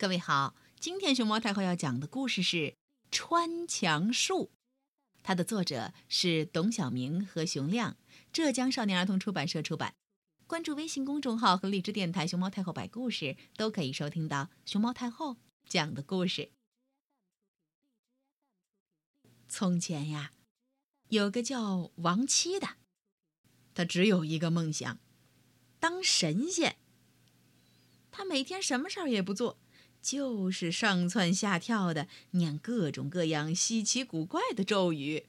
[0.00, 2.56] 各位好，今天熊猫太后要讲的故事是
[3.10, 4.44] 《穿墙术》，
[5.24, 7.96] 它的作者是董晓明和熊亮，
[8.32, 9.96] 浙江少年儿童出版社出版。
[10.46, 16.52] 关注微信公众号和荔枝电台“熊猫太后摆故事”，都可以收听到熊猫太后讲的故事。
[19.48, 20.30] 从前呀，
[21.08, 22.76] 有个叫王七的，
[23.74, 25.00] 他只有一个梦想，
[25.80, 26.76] 当神仙。
[28.12, 29.58] 他每天什么事儿也不做。
[30.00, 35.26] 就是上蹿下跳的念各种各样稀奇古怪的咒语，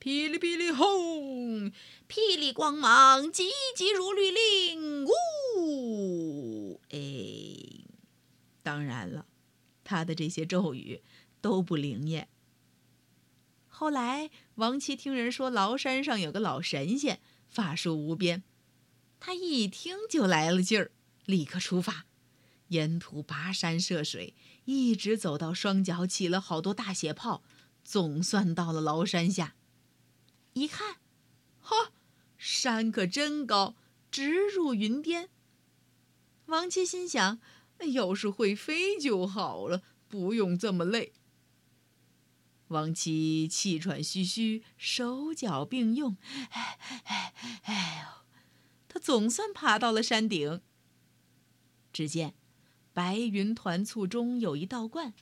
[0.00, 1.70] 霹雳霹雳轰，
[2.08, 6.80] 霹雳光芒，急急如律令，呜！
[6.90, 7.84] 哎，
[8.62, 9.26] 当然了，
[9.84, 11.02] 他的这些咒语
[11.40, 12.28] 都不灵验。
[13.68, 18.42] 后来，王七听人说崂山上有个老神仙，法术无边，
[19.20, 20.90] 他一听就来了劲儿，
[21.26, 22.06] 立刻出发。
[22.68, 27.42] 沿途跋山涉水，一直走到双脚起了好多大血泡，
[27.84, 29.54] 总算到了崂山下。
[30.54, 30.96] 一看，
[31.60, 31.92] 呵，
[32.36, 33.74] 山可真高，
[34.10, 35.28] 直入云巅。
[36.46, 37.38] 王七心想：
[37.92, 41.12] 要是会飞就好了，不用这么累。
[42.68, 46.18] 王七气喘吁吁，手脚并用，
[46.50, 48.24] 哎哎哎呦，
[48.88, 50.60] 他总算爬到了山顶。
[51.92, 52.34] 只见。
[52.98, 55.14] 白云团簇中有一道观，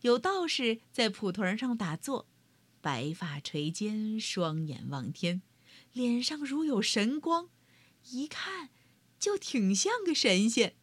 [0.00, 2.26] 有道士在蒲团上打坐，
[2.80, 5.40] 白发垂肩，双眼望天，
[5.92, 7.48] 脸上如有神光，
[8.10, 8.70] 一看
[9.20, 10.74] 就挺像个神仙。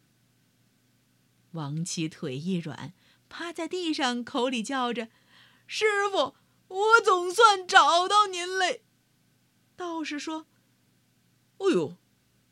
[1.50, 2.94] 王七腿一软，
[3.28, 5.10] 趴在地上，口里叫着
[5.68, 6.34] ：“师傅，
[6.68, 8.82] 我总算找到您嘞！”
[9.76, 10.46] 道士说
[11.60, 11.98] ：“哎呦，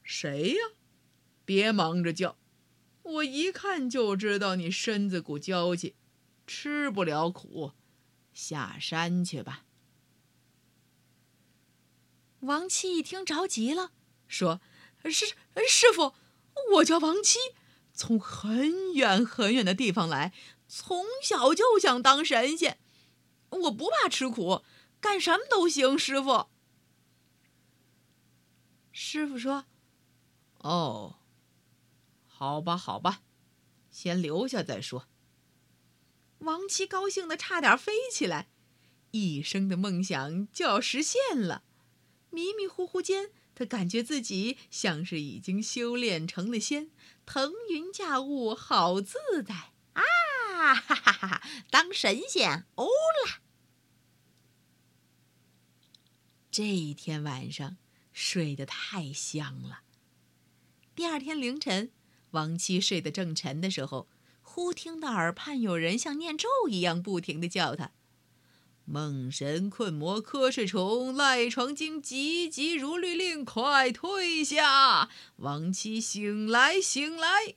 [0.03, 0.61] 谁呀？
[1.47, 2.37] 别忙着叫。”
[3.03, 5.97] 我一看就知道你身子骨娇气，
[6.47, 7.73] 吃不了苦，
[8.33, 9.65] 下山去吧。
[12.41, 13.93] 王七一听着急了，
[14.27, 14.61] 说
[15.05, 15.27] ：“师
[15.69, 16.15] 师傅，
[16.75, 17.39] 我叫王七，
[17.93, 20.33] 从很远很远的地方来，
[20.69, 22.79] 从小就想当神仙，
[23.51, 24.63] 我不怕吃苦，
[25.01, 26.47] 干什么都行。”师傅，
[28.93, 29.67] 师傅说
[30.59, 31.17] ：“哦。”
[32.43, 33.23] 好吧，好吧，
[33.93, 35.07] 先留下再说。
[36.39, 38.49] 王七高兴的差点飞起来，
[39.13, 41.63] 一生的梦想就要实现了。
[42.31, 46.91] 迷迷糊糊间，他感觉自己像是已经修炼成了仙，
[47.25, 49.15] 腾云驾雾，好自
[49.47, 49.55] 在
[49.93, 50.03] 啊！
[50.75, 51.49] 哈哈哈哈！
[51.71, 52.87] 当神仙欧
[53.25, 53.41] 啦！
[56.51, 57.77] 这一天晚上
[58.13, 59.83] 睡得太香了。
[60.97, 61.93] 第二天凌晨。
[62.33, 64.09] 王七睡得正沉的时候，
[64.43, 67.93] 忽听到耳畔有人像念咒一样不停地叫他
[68.85, 75.09] ：“梦神困魔瞌睡虫，赖床精急急如律令，快退下！
[75.37, 77.55] 王七醒来，醒来！”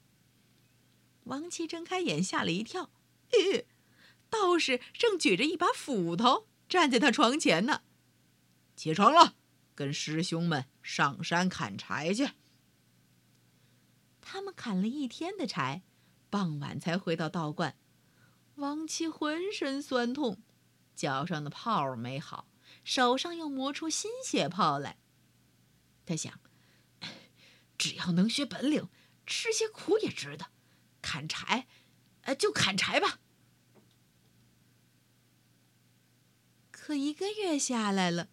[1.25, 2.91] 王七睁开眼，吓了一跳，
[3.31, 3.65] 嘿，
[4.29, 7.81] 道士正举着一把斧头站在他床前呢。
[8.75, 9.35] 起床了，
[9.73, 12.29] 跟师兄们上山砍柴去。
[14.27, 15.83] 他们砍了一天的柴，
[16.31, 17.77] 傍晚才回到道观。
[18.55, 20.41] 王七浑身酸痛，
[20.95, 22.47] 脚上的泡没好，
[22.83, 24.97] 手上又磨出新血泡来。
[26.07, 26.39] 他想，
[27.77, 28.89] 只要能学本领，
[29.27, 30.47] 吃些苦也值得。
[31.03, 31.67] 砍柴，
[32.21, 33.19] 呃，就砍柴吧。
[36.71, 38.29] 可一个月下来了，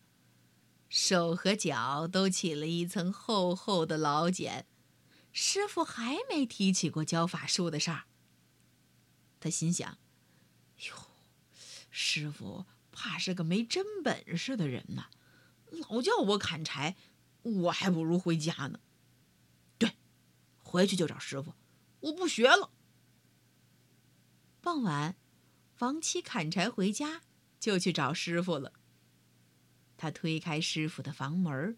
[0.89, 4.67] 手和脚都起了一层厚厚的老茧。
[5.33, 8.05] 师傅还没提起过教法术的事儿。
[9.41, 9.99] 他心想
[10.89, 10.95] ：“哟，
[11.91, 15.07] 师傅怕是个没真本事的人呐，
[15.71, 16.97] 老叫我砍柴，
[17.43, 18.79] 我还不如回家呢。
[19.79, 19.97] 对，
[20.63, 21.55] 回去就找师傅，
[22.01, 22.71] 我不学了。”
[24.61, 25.17] 傍晚，
[25.79, 27.23] 王七砍柴回家，
[27.59, 28.75] 就去找师傅了。
[29.97, 31.77] 他推开师傅的房门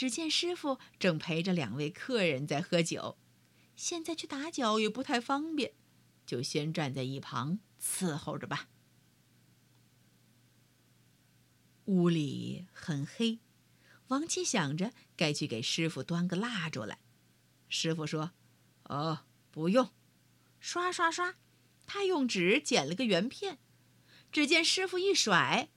[0.00, 3.18] 只见师傅正陪着两位客人在喝酒，
[3.76, 5.74] 现在去打搅也不太方便，
[6.24, 8.70] 就先站在一旁伺候着吧。
[11.84, 13.40] 屋里很黑，
[14.06, 16.98] 王七想着该去给师傅端个蜡烛来。
[17.68, 18.32] 师傅说
[18.88, 19.90] ：“哦，不用。”
[20.60, 21.34] 刷刷刷，
[21.84, 23.58] 他用纸剪了个圆片，
[24.32, 25.68] 只见师傅一甩，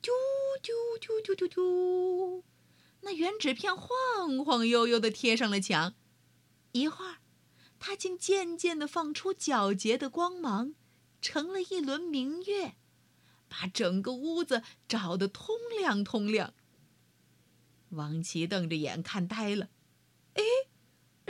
[0.00, 0.12] 啾
[0.62, 0.70] 啾
[1.00, 2.44] 啾啾啾啾。
[3.02, 5.94] 那圆纸片晃晃悠悠地贴上了墙，
[6.72, 7.18] 一会儿，
[7.78, 10.74] 它竟渐渐地放出皎洁的光芒，
[11.20, 12.76] 成了一轮明月，
[13.48, 16.54] 把整个屋子照得通亮通亮。
[17.90, 19.68] 王琦瞪着眼看呆了，
[20.34, 20.42] 哎，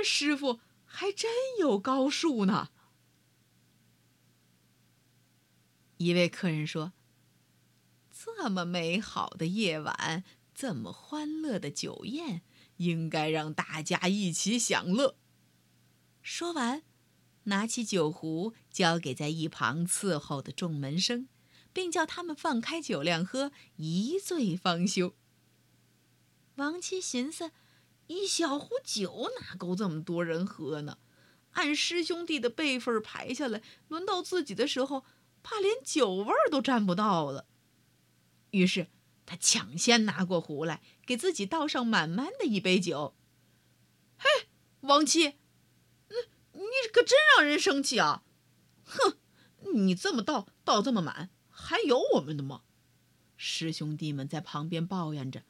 [0.05, 2.71] 师傅还真有高数呢。
[5.97, 6.93] 一位客人说
[8.13, 12.43] ：“这么美好的夜晚，这么欢乐的酒宴，
[12.77, 15.17] 应该让大家一起享乐。”
[16.23, 16.83] 说完，
[17.45, 21.29] 拿起酒壶交给在一旁伺候的众门生，
[21.73, 25.15] 并叫他们放开酒量喝，一醉方休。
[26.57, 27.51] 王七寻思：
[28.07, 30.99] 一小壶酒哪够这么多人喝呢？
[31.53, 35.05] 按师兄弟的辈分排下来，轮到自己的时候。
[35.45, 37.49] 怕连酒味儿都沾不到了，
[38.53, 38.87] 于是
[39.25, 43.15] 他抢先拿过壶来，给自己倒上满满的一杯酒。
[44.19, 44.49] 嘿，
[44.81, 45.25] 王七，
[46.09, 46.17] 你
[46.53, 48.25] 你可真让人生气啊！
[48.85, 49.17] 哼，
[49.75, 52.63] 你这么倒，倒这么满，还有我们的吗？
[53.37, 55.43] 师兄弟们在旁边抱怨着。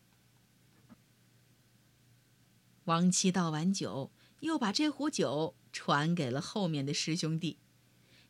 [2.85, 4.11] 王七倒完酒，
[4.41, 7.59] 又把这壶酒传给了后面的师兄弟。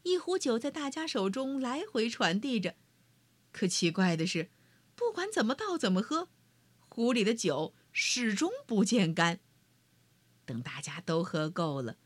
[0.02, 2.74] 一壶酒在大家手中来回传递着，
[3.52, 4.50] 可奇怪的是，
[4.94, 6.28] 不管怎么倒怎么喝，
[6.88, 9.40] 壶里的酒始终不见干。
[10.44, 11.96] 等大家都喝够了，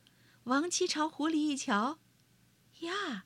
[0.44, 1.98] 王七朝壶里一瞧，
[2.80, 3.24] 呀，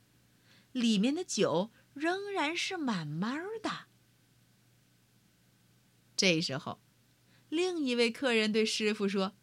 [0.73, 3.87] 里面的酒仍然是满满的。
[6.17, 6.81] 这时候，
[7.49, 9.35] 另一位客人对师傅说：“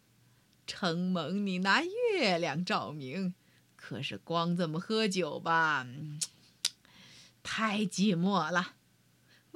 [0.66, 3.34] 承蒙你拿月亮照明。”
[3.76, 5.86] 可是光这么喝酒吧，
[7.42, 8.76] 太寂寞了。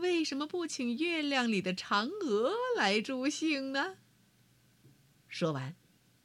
[0.03, 3.99] 为什么不请月亮里的嫦娥来助兴呢？
[5.29, 5.77] 说完，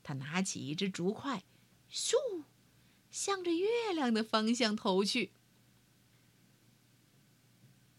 [0.02, 1.44] 他拿起一只竹筷，
[1.92, 2.16] 咻，
[3.12, 5.32] 向着月亮的方向投去。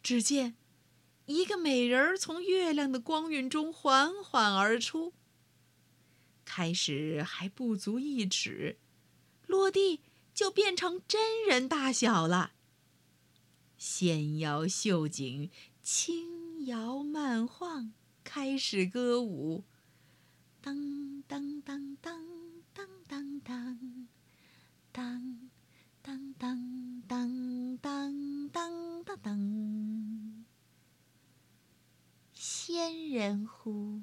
[0.03, 0.57] 只见
[1.27, 5.13] 一个美人儿从月亮的光晕中缓缓而出，
[6.45, 8.79] 开始还不足一尺。
[9.47, 10.01] 落地
[10.35, 12.55] 就变成真人大小了。
[13.79, 15.51] 纤腰秀颈，
[15.91, 19.65] 轻摇慢晃，开始歌舞。
[20.61, 22.23] 当当当当
[22.75, 24.07] 当当当，
[24.93, 25.49] 当
[26.03, 30.45] 当当当当当当当。
[32.35, 34.03] 仙人湖，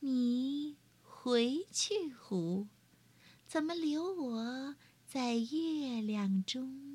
[0.00, 2.68] 你回去湖。
[3.46, 4.76] 怎么留我
[5.06, 6.89] 在月亮中？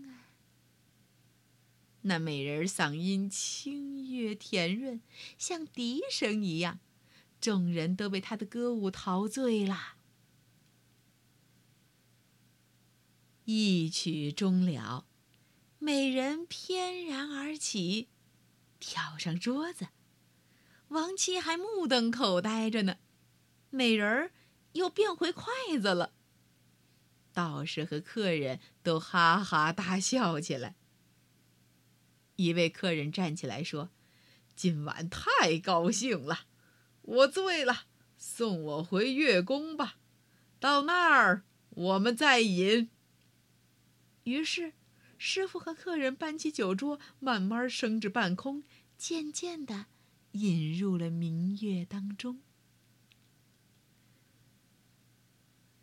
[2.08, 5.02] 那美人嗓音清越甜润，
[5.40, 6.80] 像笛声一样，
[7.42, 9.96] 众人都被她的歌舞陶醉了。
[13.46, 15.08] 一曲终了，
[15.80, 18.10] 美人翩然而起，
[18.80, 19.88] 跳上桌子。
[20.90, 22.98] 王七还目瞪口呆着呢，
[23.72, 24.32] 美人儿
[24.74, 25.52] 又变回筷
[25.82, 26.14] 子了。
[27.34, 30.76] 道士和客人都哈哈大笑起来。
[32.36, 33.90] 一位客人站起来说
[34.56, 36.48] ：“今晚太高兴了，
[37.02, 37.86] 我醉了，
[38.18, 39.98] 送我回月宫吧，
[40.60, 42.90] 到那儿我们再饮。”
[44.26, 44.74] 于是，
[45.18, 48.64] 师傅和客人搬起酒桌，慢慢升至半空，
[48.98, 49.86] 渐渐的
[50.32, 52.42] 引入了明月当中。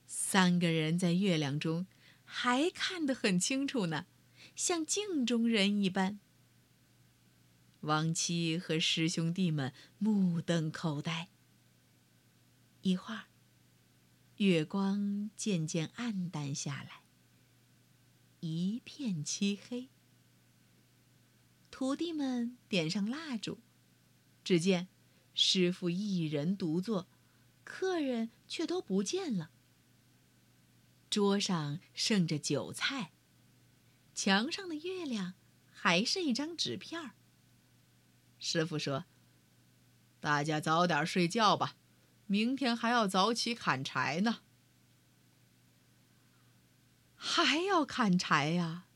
[0.06, 1.86] 三个人在月亮中，
[2.24, 4.06] 还看得很清楚呢，
[4.56, 6.18] 像镜中人一般。
[7.82, 11.28] 王七和师兄弟们目瞪口呆。
[12.82, 13.24] 一会儿，
[14.36, 17.02] 月光渐渐暗淡下来，
[18.40, 19.88] 一片漆黑。
[21.70, 23.58] 徒弟们点上蜡烛，
[24.44, 24.86] 只见
[25.34, 27.08] 师傅一人独坐，
[27.64, 29.50] 客人却都不见了。
[31.10, 33.12] 桌上剩着酒菜，
[34.14, 35.34] 墙上的月亮
[35.72, 37.14] 还是一张纸片儿。
[38.44, 39.04] 师傅说
[40.18, 41.76] ：“大家早点睡觉吧，
[42.26, 44.40] 明天还要早起砍柴呢。”
[47.14, 48.86] 还要砍柴呀？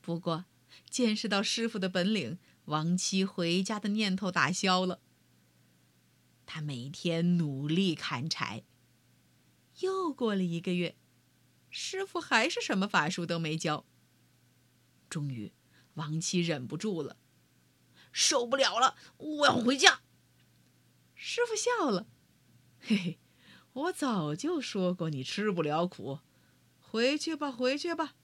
[0.00, 0.44] 不过
[0.88, 5.00] 见识到师傅的本领，王七回家的念头打消了。
[6.46, 8.62] 他每天努力砍柴。
[9.80, 10.94] 又过了一个月，
[11.68, 13.84] 师傅还是什么法术都没教。
[15.10, 15.52] 终于，
[15.94, 17.16] 王七忍不住了，
[18.14, 20.00] 受不了了，我要回家。
[21.16, 22.06] 师傅笑了，
[22.78, 23.18] 嘿嘿，
[23.72, 26.20] 我早就说过你吃不了苦，
[26.78, 28.14] 回去吧，回去吧。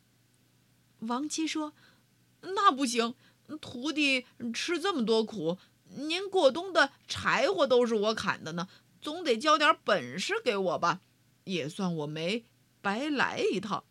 [1.01, 1.75] 王七说
[2.43, 3.17] ：“那不行，
[3.61, 5.59] 徒弟吃这么多苦，
[5.97, 8.69] 您过冬的柴火都是我砍的呢，
[9.01, 11.01] 总得教点本事给我吧，
[11.45, 12.45] 也算我没
[12.81, 13.83] 白来一趟。”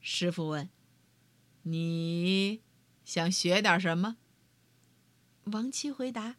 [0.00, 0.70] 师傅问
[1.64, 2.60] ：“你
[3.10, 4.18] 想学点什么？”
[5.50, 6.36] 王七回答。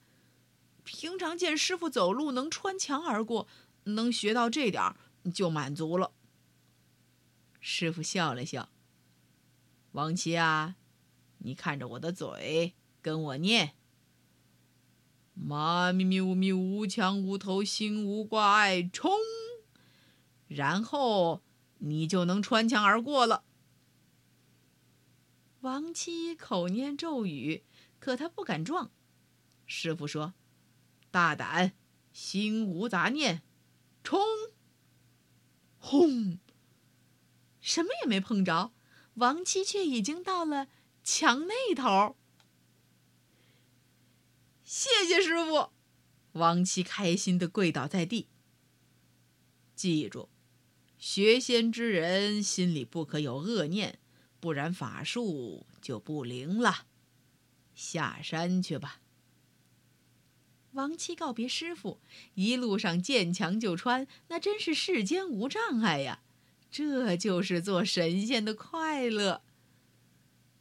[0.86, 3.46] 平常见师傅走路能穿墙而过，
[3.84, 4.96] 能学到这点
[5.34, 6.13] 就满足了。
[7.60, 8.70] 师傅笑了笑
[9.92, 10.78] ：“王七啊，
[11.40, 13.74] 你看着我的嘴，跟我念
[15.36, 19.12] ：‘妈咪咪呜咪无墙无头心无挂碍，冲！’
[20.48, 21.42] 然后
[21.80, 23.44] 你就能穿墙而过了。”
[25.62, 27.63] 王七口念咒语，
[28.00, 28.91] 可他不敢撞。
[29.65, 30.34] 师傅说。
[31.12, 31.74] 大胆，
[32.13, 33.41] 心无杂念，
[34.01, 34.22] 冲！
[35.77, 36.39] 轰！
[37.60, 38.72] 什么也没碰着，
[39.15, 40.70] 王七却已经到了
[41.03, 42.15] 墙那头。
[44.63, 45.72] 谢谢师傅，
[46.32, 48.30] 王七开心的跪倒在地。
[49.75, 50.30] 记住，
[50.98, 54.00] 学仙之人心里不可有恶念，
[54.41, 56.88] 不然法术就不灵了。
[57.74, 59.00] 下山去吧。
[60.74, 62.00] 王七告别师傅，
[62.33, 66.21] 一路上见墙就穿，那真是世间无障碍呀！
[66.71, 69.41] 这就是做神仙的快乐。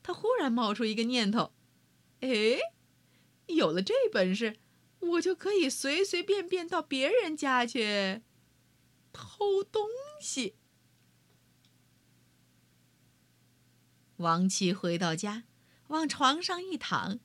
[0.03, 1.53] 他忽然冒出一个念头：
[2.21, 2.59] 哎，
[3.47, 4.57] 有了这本事，
[4.99, 8.23] 我就可以随随便便到别人家去
[9.13, 9.87] 偷东
[10.21, 10.57] 西。
[14.21, 15.45] 王七回到家，
[15.89, 17.21] 往床上一躺。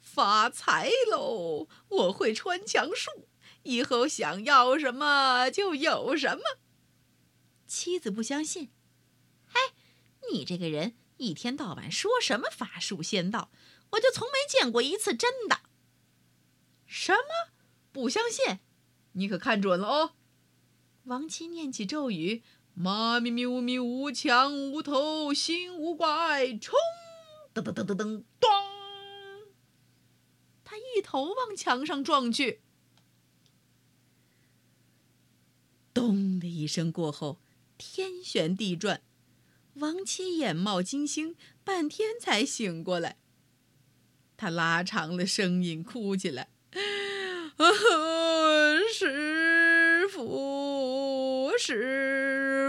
[0.00, 1.68] 发财喽！
[1.88, 3.28] 我会穿墙术，
[3.64, 6.42] 以后想要什么就有什么。
[7.66, 8.70] 妻子不相信，
[9.46, 9.60] 嘿，
[10.32, 13.50] 你这个人一天到晚说什么法术仙道，
[13.90, 15.60] 我就从没见过一次真的。
[16.86, 17.52] 什么？
[17.92, 18.60] 不相信？
[19.12, 20.14] 你可看准了哦！
[21.04, 22.42] 王七念起咒语
[22.74, 26.74] ：“妈咪咪呜咪无墙无头心无怪，冲！”
[27.54, 28.50] 噔噔噔噔噔，咚！
[30.96, 32.62] 一头往墙上撞去，
[35.94, 37.40] 咚的一声过后，
[37.78, 39.02] 天旋地转，
[39.74, 43.18] 王七眼冒金星，半天才醒过来。
[44.36, 46.50] 他拉长了声音哭起来
[47.56, 47.64] ：“啊
[48.92, 51.52] 师傅，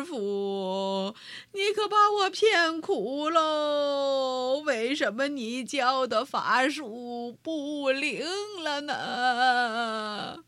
[0.02, 1.16] 师傅，
[1.54, 4.64] 你可把我骗苦喽！
[4.66, 8.26] 为什么你教的法术不灵
[8.64, 10.44] 了呢？”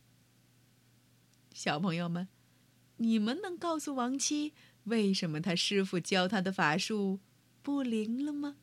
[1.53, 2.27] 小朋友们，
[2.97, 4.53] 你们能告诉王七，
[4.85, 7.19] 为什么他师傅教他的法术
[7.61, 8.55] 不灵了吗？